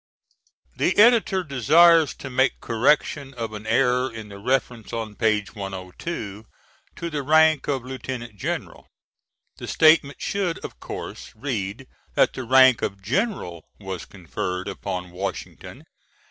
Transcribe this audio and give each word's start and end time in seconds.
"]The 0.79 0.97
Editor 0.97 1.43
desires 1.43 2.15
to 2.15 2.31
make 2.31 2.59
correction 2.59 3.35
of 3.35 3.53
an 3.53 3.67
error 3.67 4.11
in 4.11 4.29
the 4.29 4.39
reference 4.39 4.91
on 4.91 5.13
page 5.13 5.53
102 5.53 6.47
to 6.95 7.09
the 7.11 7.21
rank 7.21 7.67
of 7.67 7.85
Lieutenant 7.85 8.35
General. 8.35 8.87
The 9.57 9.67
statement 9.67 10.19
should 10.19 10.57
of 10.65 10.79
course 10.79 11.31
read 11.35 11.85
that 12.15 12.33
the 12.33 12.45
rank 12.45 12.81
of 12.81 13.03
General 13.03 13.63
was 13.79 14.05
conferred 14.05 14.67
upon 14.67 15.11
Washington 15.11 15.83